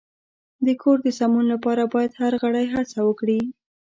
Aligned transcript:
د 0.65 0.67
کور 0.81 0.97
د 1.03 1.07
سمون 1.19 1.45
لپاره 1.53 1.83
باید 1.93 2.11
هر 2.21 2.33
غړی 2.43 2.65
هڅه 2.75 2.99
وکړي. 3.07 3.39